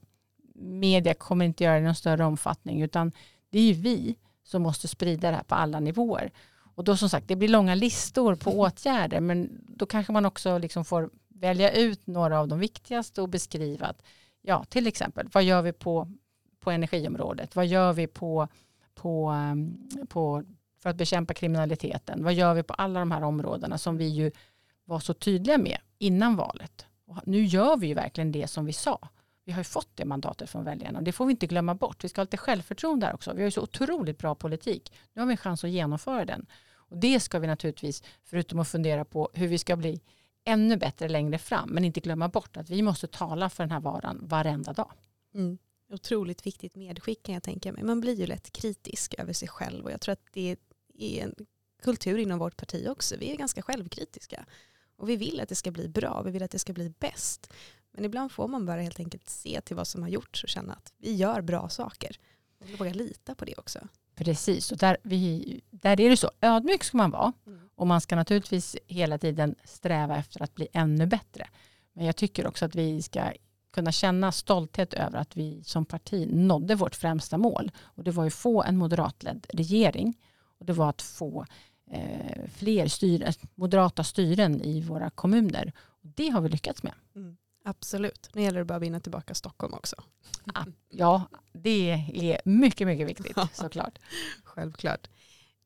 [0.55, 3.13] media kommer inte göra det i någon större omfattning, utan
[3.51, 6.31] det är ju vi som måste sprida det här på alla nivåer.
[6.75, 10.59] Och då som sagt, det blir långa listor på åtgärder, men då kanske man också
[10.59, 14.03] liksom får välja ut några av de viktigaste och beskriva att,
[14.43, 16.13] ja, till exempel, vad gör vi på,
[16.61, 17.57] på energiområdet?
[17.57, 18.49] Vad gör vi på,
[18.95, 20.45] på, ehm, på,
[20.83, 22.25] för att bekämpa kriminaliteten?
[22.25, 24.31] Vad gör vi på alla de här områdena som vi ju
[24.85, 26.87] var så tydliga med innan valet?
[27.07, 29.09] Och nu gör vi ju verkligen det som vi sa
[29.51, 32.05] vi har ju fått det mandatet från väljarna och det får vi inte glömma bort.
[32.05, 33.33] Vi ska ha lite självförtroende där också.
[33.33, 34.93] Vi har ju så otroligt bra politik.
[35.13, 36.47] Nu har vi en chans att genomföra den.
[36.73, 40.01] Och det ska vi naturligtvis, förutom att fundera på hur vi ska bli
[40.51, 43.81] ännu bättre längre fram, men inte glömma bort att vi måste tala för den här
[43.81, 44.93] varan varenda dag.
[45.35, 45.59] Mm.
[45.93, 47.83] Otroligt viktigt medskick kan jag tänka mig.
[47.83, 50.57] Man blir ju lätt kritisk över sig själv och jag tror att det
[50.99, 51.35] är en
[51.83, 53.17] kultur inom vårt parti också.
[53.17, 54.47] Vi är ganska självkritiska
[54.97, 57.53] och vi vill att det ska bli bra, vi vill att det ska bli bäst.
[57.93, 60.73] Men ibland får man bara helt enkelt se till vad som har gjorts och känna
[60.73, 62.17] att vi gör bra saker.
[62.59, 63.89] Och våga lita på det också.
[64.15, 66.31] Precis, och där, vi, där är det så.
[66.41, 67.33] Ödmjuk ska man vara.
[67.47, 67.60] Mm.
[67.81, 71.49] Och man ska naturligtvis hela tiden sträva efter att bli ännu bättre.
[71.93, 73.33] Men jag tycker också att vi ska
[73.73, 77.71] kunna känna stolthet över att vi som parti nådde vårt främsta mål.
[77.81, 80.19] Och det var att få en moderatledd regering.
[80.59, 81.47] Och det var att få
[81.91, 85.73] eh, fler styr, moderata styren i våra kommuner.
[85.79, 86.95] Och det har vi lyckats med.
[87.15, 88.31] Mm, absolut.
[88.33, 89.97] Nu gäller det bara att vinna tillbaka Stockholm också.
[90.89, 93.99] Ja, det är mycket, mycket viktigt såklart.
[94.45, 95.09] Självklart.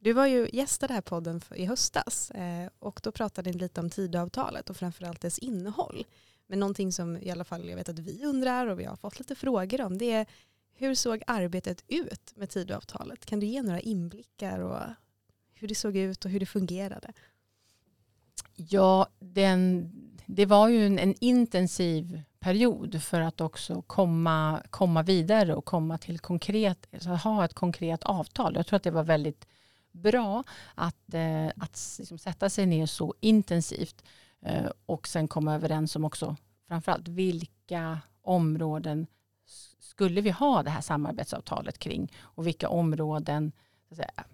[0.04, 3.58] Du var ju gäst i den här podden i höstas eh, och då pratade ni
[3.58, 6.04] lite om Tidöavtalet och framförallt dess innehåll.
[6.46, 9.18] Men någonting som i alla fall jag vet att vi undrar och vi har fått
[9.18, 10.26] lite frågor om det är
[10.74, 13.26] hur såg arbetet ut med Tidöavtalet?
[13.26, 14.80] Kan du ge några inblickar och
[15.54, 17.12] hur det såg ut och hur det fungerade?
[18.54, 19.90] Ja, den,
[20.26, 25.98] det var ju en, en, intensiv period för att också komma, komma vidare och komma
[25.98, 28.54] till konkret, alltså ha ett konkret avtal.
[28.54, 29.46] Jag tror att det var väldigt
[29.94, 34.04] bra att, eh, att liksom sätta sig ner så intensivt
[34.42, 36.36] eh, och sen komma överens om också
[36.68, 39.06] framförallt vilka områden
[39.80, 43.52] skulle vi ha det här samarbetsavtalet kring och vilka områden
[43.90, 44.24] säga,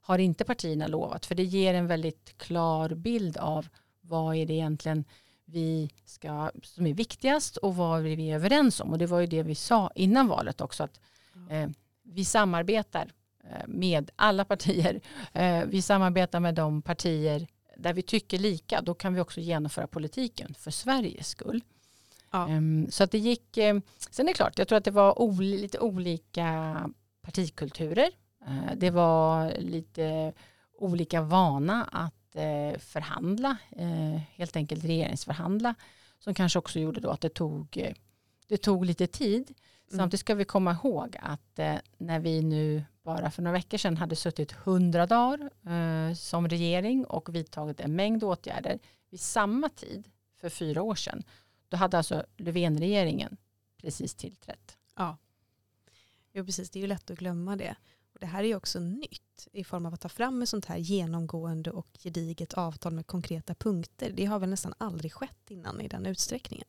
[0.00, 1.26] har inte partierna lovat?
[1.26, 3.68] För det ger en väldigt klar bild av
[4.00, 5.04] vad är det egentligen
[5.44, 8.90] vi ska, som är viktigast och vad är vi överens om.
[8.90, 10.84] Och det var ju det vi sa innan valet också.
[10.84, 11.00] att
[11.50, 11.68] eh,
[12.02, 13.12] Vi samarbetar
[13.66, 15.00] med alla partier.
[15.32, 18.80] Eh, vi samarbetar med de partier där vi tycker lika.
[18.80, 21.60] Då kan vi också genomföra politiken för Sveriges skull.
[22.30, 22.46] Ja.
[22.48, 23.78] Um, så att det gick, eh,
[24.10, 26.76] sen är det klart, jag tror att det var ol, lite olika
[27.22, 28.10] partikulturer
[28.48, 30.32] Eh, det var lite
[30.78, 35.74] olika vana att eh, förhandla, eh, helt enkelt regeringsförhandla,
[36.18, 37.94] som kanske också gjorde då att det tog,
[38.48, 39.54] det tog lite tid.
[39.90, 39.98] Mm.
[39.98, 41.58] Samtidigt ska vi komma ihåg att
[41.98, 45.50] när vi nu bara för några veckor sedan hade suttit hundra dagar
[46.14, 48.78] som regering och vidtagit en mängd åtgärder
[49.10, 50.08] vid samma tid
[50.40, 51.22] för fyra år sedan,
[51.68, 53.36] då hade alltså Löfven-regeringen
[53.76, 54.76] precis tillträtt.
[54.96, 55.16] Ja.
[56.32, 56.70] Jo, precis.
[56.70, 57.76] Det är ju lätt att glömma det.
[58.20, 60.76] Det här är ju också nytt i form av att ta fram ett sånt här
[60.76, 64.10] genomgående och gediget avtal med konkreta punkter.
[64.10, 66.68] Det har väl nästan aldrig skett innan i den utsträckningen.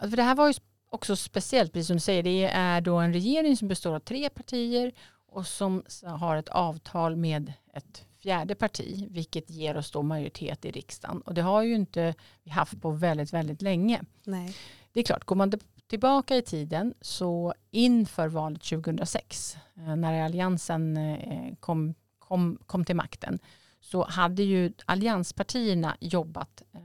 [0.00, 0.54] För det här var ju
[0.90, 4.28] också speciellt, precis som du säger, det är då en regering som består av tre
[4.30, 4.92] partier
[5.26, 10.70] och som har ett avtal med ett fjärde parti, vilket ger oss då majoritet i
[10.70, 11.20] riksdagen.
[11.20, 14.02] Och det har ju inte vi haft på väldigt, väldigt länge.
[14.24, 14.56] Nej.
[14.92, 15.52] Det är klart, går man
[15.86, 22.96] tillbaka i tiden så inför valet 2006 eh, när alliansen eh, kom, kom, kom till
[22.96, 23.38] makten
[23.80, 26.80] så hade ju allianspartierna jobbat eh,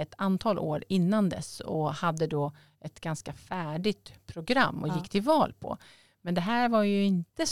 [0.00, 4.96] ett antal år innan dess och hade då ett ganska färdigt program och ja.
[4.96, 5.78] gick till val på.
[6.22, 7.44] Men det här var ju inte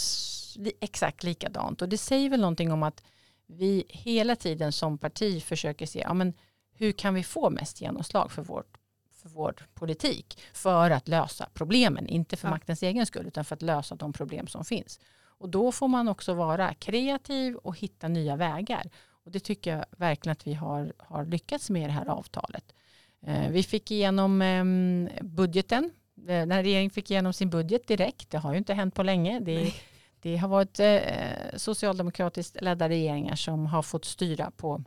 [0.80, 3.04] exakt likadant och det säger väl någonting om att
[3.46, 6.34] vi hela tiden som parti försöker se ja, men
[6.72, 8.78] hur kan vi få mest genomslag för vårt
[9.12, 12.06] för vår politik för att lösa problemen.
[12.06, 12.50] Inte för ja.
[12.50, 15.00] maktens egen skull utan för att lösa de problem som finns.
[15.20, 18.90] Och då får man också vara kreativ och hitta nya vägar.
[19.28, 22.74] Och det tycker jag verkligen att vi har, har lyckats med i det här avtalet.
[23.26, 24.64] Eh, vi fick igenom eh,
[25.22, 25.90] budgeten.
[26.28, 28.30] Eh, när regeringen fick igenom sin budget direkt.
[28.30, 29.40] Det har ju inte hänt på länge.
[29.40, 29.74] Det,
[30.20, 34.84] det har varit eh, socialdemokratiskt ledda regeringar som har fått styra på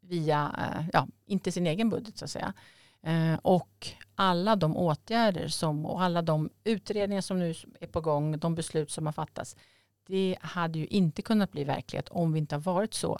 [0.00, 0.54] via,
[0.92, 2.52] ja, inte sin egen budget så att säga.
[3.42, 8.54] Och alla de åtgärder som, och alla de utredningar som nu är på gång, de
[8.54, 9.56] beslut som har fattats,
[10.10, 13.18] det hade ju inte kunnat bli verklighet om vi inte har varit så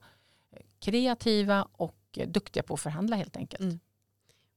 [0.80, 3.62] kreativa och duktiga på att förhandla helt enkelt.
[3.62, 3.80] Mm.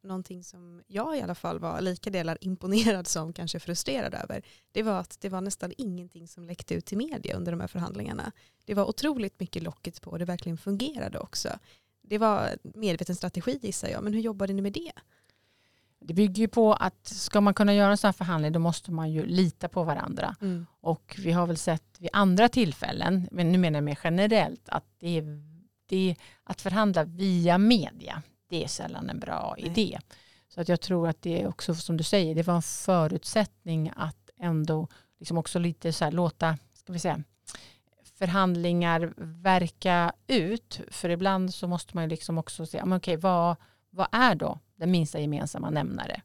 [0.03, 4.83] Någonting som jag i alla fall var lika delar imponerad som kanske frustrerad över, det
[4.83, 8.31] var att det var nästan ingenting som läckte ut till media under de här förhandlingarna.
[8.65, 11.49] Det var otroligt mycket locket på och det verkligen fungerade också.
[12.01, 14.91] Det var medveten strategi gissar jag, men hur jobbade ni med det?
[16.05, 18.91] Det bygger ju på att ska man kunna göra en sån här förhandling då måste
[18.91, 20.35] man ju lita på varandra.
[20.41, 20.65] Mm.
[20.81, 24.85] Och vi har väl sett vid andra tillfällen, men nu menar jag mer generellt, att
[24.99, 25.23] det är,
[25.85, 29.67] det är att förhandla via media, det är sällan en bra Nej.
[29.67, 29.99] idé.
[30.47, 33.91] Så att jag tror att det är också som du säger, det var en förutsättning
[33.95, 34.87] att ändå
[35.19, 37.23] liksom också lite så här låta, ska vi säga,
[38.17, 40.81] förhandlingar verka ut?
[40.91, 43.55] För ibland så måste man ju liksom också se, men okej, vad,
[43.89, 46.21] vad är då den minsta gemensamma nämnare,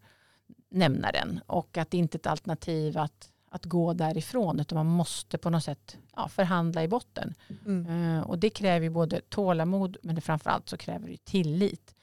[0.71, 1.41] nämnaren?
[1.47, 5.51] Och att det inte är ett alternativ att, att gå därifrån, utan man måste på
[5.51, 7.35] något sätt ja, förhandla i botten.
[7.67, 7.87] Mm.
[7.87, 11.95] Uh, och det kräver både tålamod, men framförallt så kräver det tillit.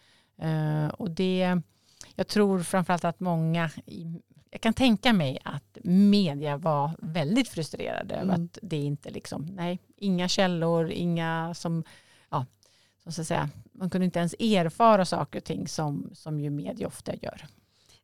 [0.44, 1.62] Uh, och det,
[2.16, 3.70] jag tror framförallt att många,
[4.52, 8.46] jag kan tänka mig att media var väldigt frustrerade över Mm.
[8.46, 11.84] att det inte liksom, nej, inga källor, inga som,
[12.30, 12.46] ja,
[13.06, 16.50] som så att säga, man kunde inte ens erfara saker och ting som, som ju
[16.50, 17.48] media ofta gör.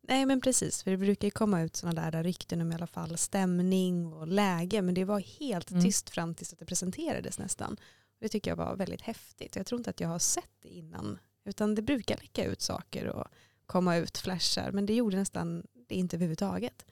[0.02, 2.88] Nej men precis, för det brukar ju komma ut sådana där rykten om i alla
[2.88, 5.84] fall stämning och läge, men det var helt Mm.
[5.84, 7.78] tyst fram tills att det presenterades nästan.
[8.20, 9.56] Det tycker jag var väldigt häftigt.
[9.56, 13.08] Jag tror inte att jag har sett det innan, utan det brukar läcka ut saker
[13.08, 13.28] och
[13.66, 16.86] komma ut flashar, men det gjorde nästan det inte överhuvudtaget.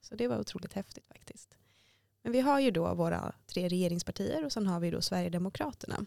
[0.00, 1.56] Så det var otroligt häftigt faktiskt.
[2.22, 6.06] Men vi har ju då våra tre regeringspartier och sen har vi då Sverigedemokraterna.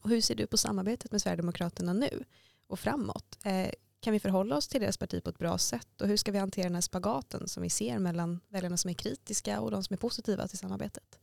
[0.00, 2.24] Och hur ser du på samarbetet med Sverigedemokraterna nu
[2.66, 3.38] och framåt?
[3.44, 3.70] Eh,
[4.00, 6.38] kan vi förhålla oss till deras parti på ett bra sätt och hur ska vi
[6.38, 9.94] hantera den här spagaten som vi ser mellan väljarna som är kritiska och de som
[9.94, 11.18] är positiva till samarbetet?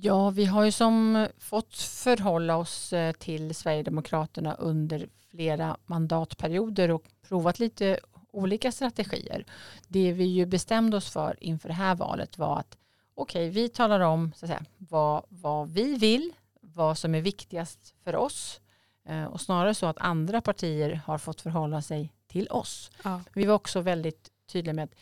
[0.00, 7.04] Ja, vi har ju som fått förhålla oss eh, till Sverigedemokraterna under flera mandatperioder och
[7.22, 9.44] provat lite olika strategier.
[9.88, 12.76] Det vi ju bestämde oss för inför det här valet var att
[13.14, 16.32] okej, vi talar om så att säga, vad, vad vi vill,
[16.76, 18.60] vad som är viktigast för oss
[19.08, 22.90] eh, och snarare så att andra partier har fått förhålla sig till oss.
[23.04, 23.20] Ja.
[23.34, 24.94] Vi var också väldigt tydliga med att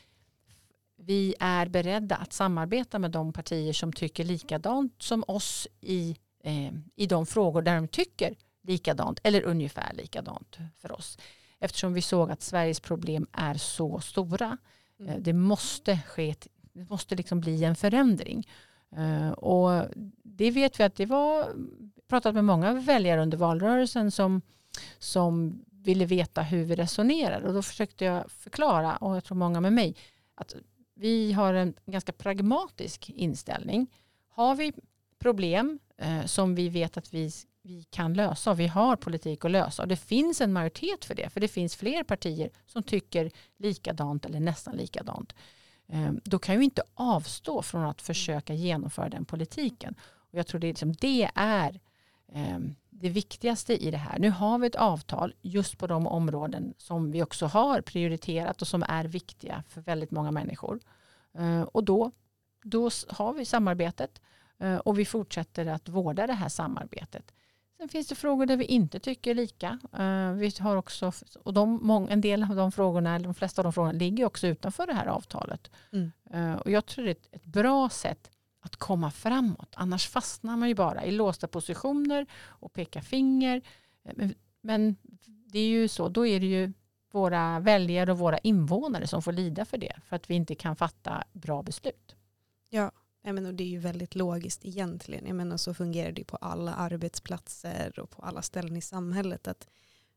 [0.96, 6.72] vi är beredda att samarbeta med de partier som tycker likadant som oss i, eh,
[6.96, 11.18] i de frågor där de tycker likadant eller ungefär likadant för oss.
[11.58, 14.58] Eftersom vi såg att Sveriges problem är så stora.
[14.98, 15.12] Mm.
[15.12, 16.34] Eh, det måste ske,
[16.72, 18.48] det måste liksom bli en förändring.
[18.96, 19.88] Eh, och
[20.22, 21.48] det vet vi att det var,
[22.09, 24.42] pratat med många väljare under valrörelsen som,
[24.98, 27.46] som ville veta hur vi resonerade.
[27.46, 29.96] och då försökte jag förklara och jag tror många med mig
[30.35, 30.54] att
[30.94, 33.87] vi har en ganska pragmatisk inställning.
[34.28, 34.72] Har vi
[35.18, 37.30] problem eh, som vi vet att vi,
[37.62, 41.14] vi kan lösa och vi har politik att lösa och det finns en majoritet för
[41.14, 45.35] det för det finns fler partier som tycker likadant eller nästan likadant.
[45.88, 49.94] Eh, då kan vi inte avstå från att försöka genomföra den politiken.
[50.16, 51.81] Och jag tror det, är liksom, det är
[52.33, 52.59] eh,
[52.90, 54.18] det viktigaste i det här.
[54.18, 58.68] Nu har vi ett avtal just på de områden som vi också har prioriterat och
[58.68, 60.81] som är viktiga för väldigt många människor.
[61.38, 62.11] Eh, och då,
[62.62, 64.20] då har vi samarbetet
[64.85, 67.33] och vi fortsätter att vårda det här samarbetet.
[67.85, 69.79] Sen finns det frågor där vi inte tycker lika.
[69.92, 73.64] Eh, Vi har också, och de, en del av de frågorna, eller de flesta av
[73.64, 75.70] de frågorna ligger också utanför det här avtalet.
[75.92, 76.12] Mm.
[76.31, 79.75] Eh, Och jag tror det är ett, ett bra sätt att komma framåt.
[79.77, 83.57] Annars fastnar man ju bara i låsta positioner och pekar finger.
[84.05, 84.97] Eh, Men, men
[85.53, 86.73] det är ju så, då är det ju
[87.12, 89.92] våra väljare och våra invånare som får lida för det.
[90.07, 92.14] För att vi inte kan fatta bra beslut.
[93.26, 95.26] Jag menar, det är ju väldigt logiskt egentligen.
[95.26, 99.48] Jag menar, så fungerar det på alla arbetsplatser och på alla ställen i samhället.
[99.48, 99.68] Att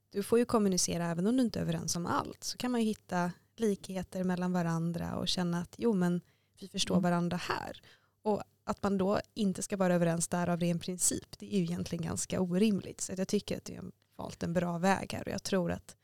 [0.09, 2.43] du får ju kommunicera även om du inte är överens om allt.
[2.43, 6.21] Så kan man ju hitta likheter mellan varandra och känna att jo men
[6.59, 7.03] vi förstår Mm.
[7.03, 7.81] varandra här.
[8.21, 11.63] Och att man då inte ska vara överens där av ren princip det är ju
[11.63, 13.01] egentligen ganska orimligt.
[13.01, 15.95] Så jag tycker att vi har valt en bra väg här och jag tror att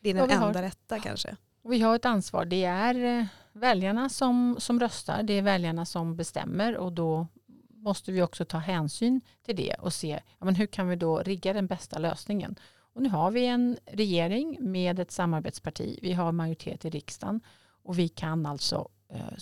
[0.00, 1.36] det är Ja, den har- enda rätta kanske.
[1.68, 2.44] Och vi har ett ansvar.
[2.44, 5.22] Det är eh, väljarna som, som röstar.
[5.22, 7.26] Det är väljarna som bestämmer och då
[7.68, 11.18] måste vi också ta hänsyn till det och se ja, men hur kan vi då
[11.18, 12.58] rigga den bästa lösningen.
[12.92, 15.98] Och nu har vi en regering med ett samarbetsparti.
[16.02, 17.40] Vi har majoritet i riksdagen
[17.82, 19.38] och vi kan alltså eh,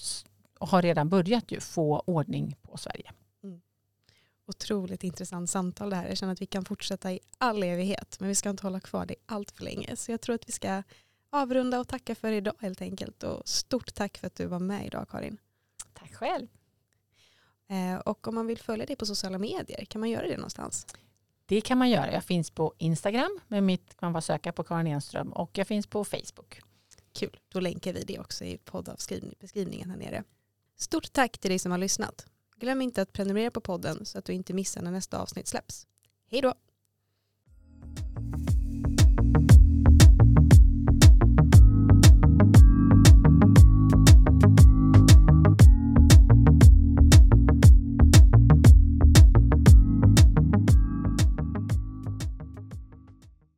[0.59, 3.13] och har redan börjat ju få ordning på Sverige.
[3.43, 3.61] Mm.
[4.47, 6.09] Otroligt intressant samtal det här.
[6.09, 9.07] Jag känner att vi kan fortsätta i all evighet men vi ska inte hålla kvar
[9.07, 9.97] det allt för länge.
[9.97, 10.83] Så jag tror att vi ska
[11.31, 13.23] avrunda och tacka för idag helt enkelt.
[13.23, 15.39] Och stort tack för att du var med idag Karin.
[15.93, 16.49] Tack själv.
[17.69, 20.87] Eh, och om man vill följa dig på sociala medier, kan man göra det någonstans?
[21.47, 22.13] Det kan man göra.
[22.13, 25.67] Jag finns på Instagram med mitt kan man bara söka på Karin Enström och jag
[25.67, 26.61] finns på Facebook.
[27.13, 30.25] Kul, då länkar vi det också i poddavskrivningen här nere.
[30.77, 32.27] Stort tack till dig som har lyssnat.
[32.57, 35.87] Glöm inte att prenumerera på podden så att du inte missar när nästa avsnitt släpps.
[36.31, 36.55] Hej då!